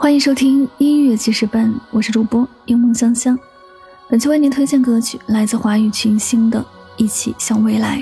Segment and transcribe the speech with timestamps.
[0.00, 3.36] 欢迎收听音乐记事本，我是主播柠梦香香。
[4.08, 6.60] 本期为您推荐歌曲来自华语群星的
[6.96, 7.96] 《一起向未来》。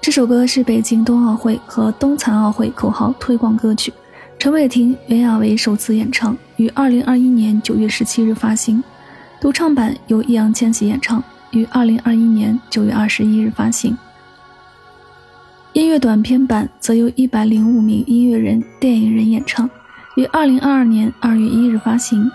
[0.00, 3.92] 这首歌是北京冬奥会和冬残奥会口号推广歌曲，
[4.36, 8.82] 陈伟霆、袁娅维首次演唱，于二零二一年九月十七日发行。
[9.40, 11.22] 独唱版由易烊千玺演唱，
[11.52, 13.96] 于二零二一年九月二十一日发行。
[15.72, 19.70] 音乐短片版则由一百零五名音乐人、电影人演唱，
[20.18, 22.28] 于二零二二年二月一日发行。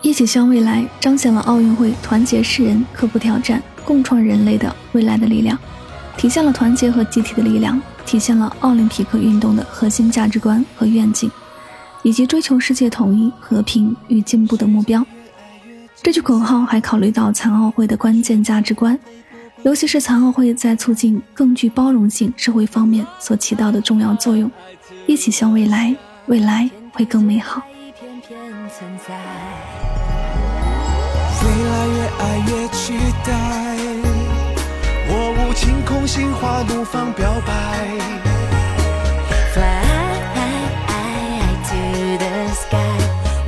[0.00, 5.58] 一起向未来彰显了奥运会团结世人、克服挑战、共创人类的未来的力量。
[6.16, 11.28] 体现了团结和集体的力量，体现了奥林匹克运动的核心价值观和愿景，
[12.04, 15.04] 以及追求世界统一、和平与进步的目标。
[16.00, 18.96] 这句口号还考虑到残奥会的关键价值观，
[19.64, 24.50] 尤其是残奥会在促进更具包容性社会方面所起到的重要作用。
[25.06, 25.96] 一起向未来，
[26.26, 27.62] 未来会更美好。
[31.42, 32.92] 未来越爱越期
[33.24, 33.32] 待。
[35.08, 37.88] 我无晴空，心花怒放，表白。
[39.54, 39.62] Fly
[41.64, 42.76] to the sky，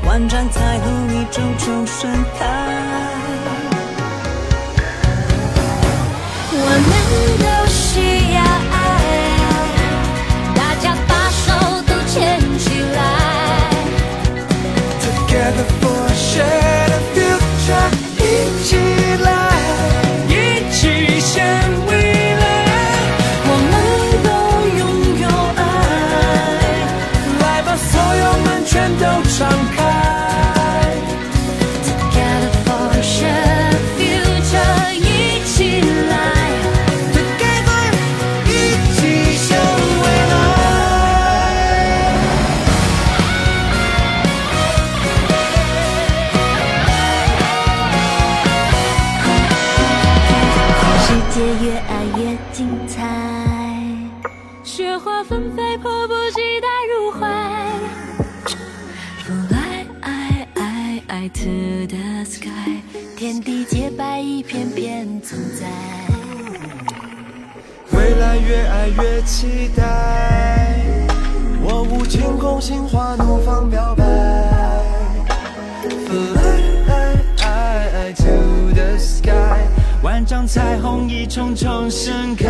[0.06, 2.95] 万丈彩虹一重重盛开。
[51.40, 53.04] 越爱越精彩
[54.62, 57.26] 雪花纷飞，迫不及待入怀。
[59.24, 59.84] Fly
[61.28, 62.80] to the sky，
[63.16, 65.66] 天地洁白，一片片存在。
[67.92, 70.78] 未来越爱越期待，
[71.62, 74.05] 我舞晴空，心花怒放，表白。
[80.46, 82.46] 万丈彩虹一重重盛开。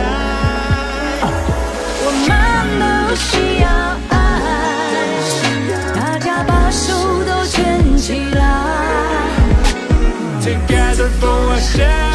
[2.02, 2.30] 我们
[3.08, 3.66] 都需要
[4.10, 4.14] 爱，
[5.94, 6.92] 大家把手
[7.24, 8.38] 都牵起来。
[10.42, 12.05] Together for a s h a r e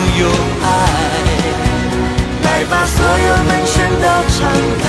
[0.00, 0.30] 都拥有。
[2.70, 4.38] 把所有门全都敞
[4.80, 4.84] 开。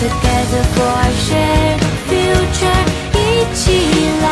[0.00, 3.20] Together for a shared future，一
[3.54, 3.60] 起
[4.22, 4.24] 来。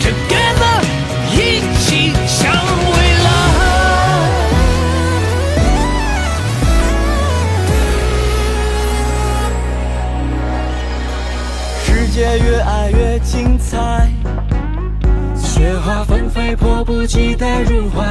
[0.00, 0.76] Together，
[1.30, 1.36] 一
[1.78, 1.86] 起
[2.26, 2.34] 向
[2.90, 3.28] 未来。
[11.84, 14.08] 世界越爱越精彩，
[14.45, 14.45] 雪
[16.46, 18.04] 花纷飞，迫不及待入怀。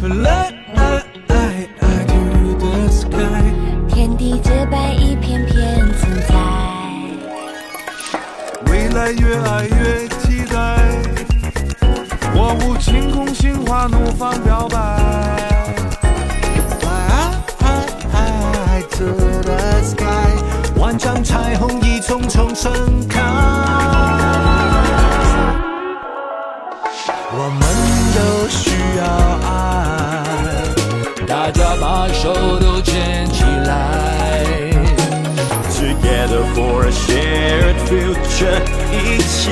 [0.00, 0.52] Fly
[2.06, 3.18] to the sky，
[3.88, 6.34] 天地洁白，一片片存在。
[8.70, 10.78] 未来越爱越期待，
[12.34, 14.78] 我舞晴空，心花怒放，表白。
[18.10, 19.04] Fly to
[19.42, 20.30] the sky，
[20.76, 22.99] 万丈彩虹一重重盛
[38.40, 38.46] 这
[38.90, 39.50] 一起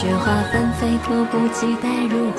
[0.00, 2.38] 雪花纷飞，迫不及待入怀。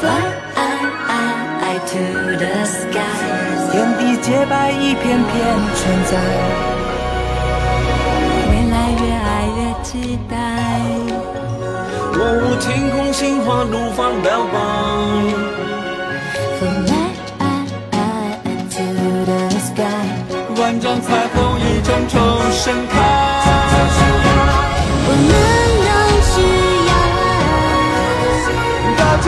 [0.00, 2.00] Fly to
[2.38, 2.96] the sky，
[3.70, 5.28] 天地洁白一片片
[5.76, 6.16] 存在，
[8.48, 9.28] 未来越爱
[9.58, 10.32] 越期待。
[12.14, 14.56] 我舞天空，心花怒放表白。
[16.58, 16.64] Fly
[18.70, 18.82] to
[19.26, 20.08] the sky，
[20.56, 22.16] 万丈彩虹一重重
[22.50, 22.96] 盛开。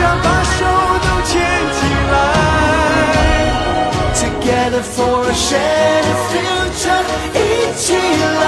[0.22, 0.64] 把手
[1.02, 1.32] 都牵
[1.76, 1.78] 起
[2.10, 2.14] 来，
[4.14, 7.04] Together for a shared future，
[7.34, 7.36] 一
[7.76, 7.84] 起
[8.40, 8.44] 来，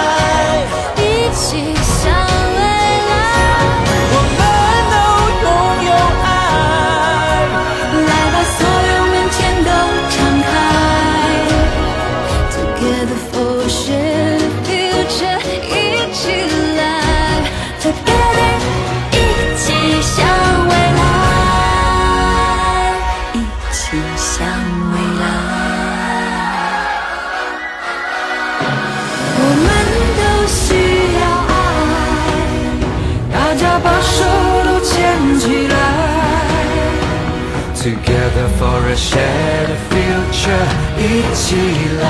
[38.93, 40.67] ，Together for a shared future，
[40.99, 41.57] 一起
[42.01, 42.05] 来。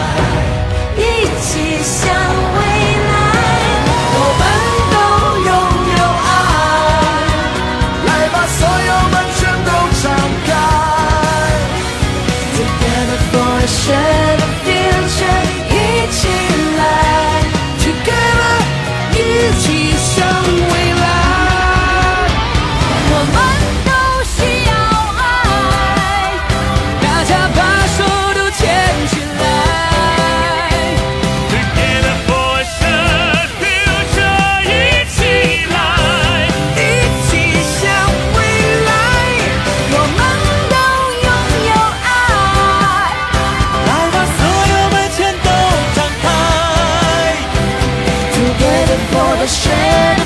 [0.97, 1.01] 一
[1.41, 1.72] 起
[49.44, 50.23] a shadow.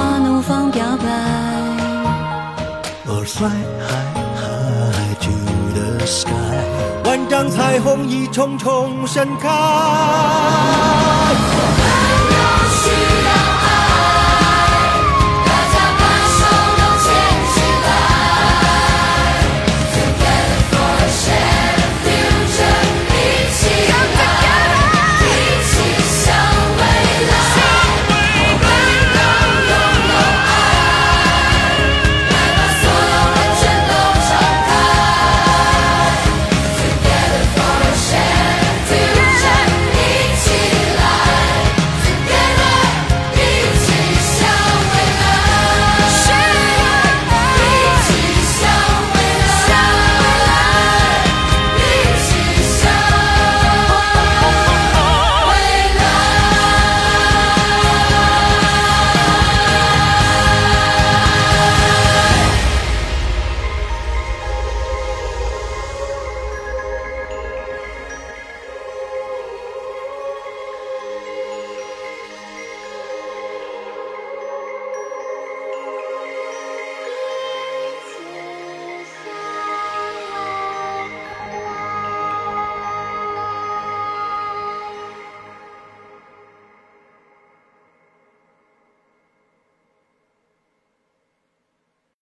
[0.00, 1.04] 花怒放表白。
[7.04, 9.50] 万丈彩虹一重重盛开。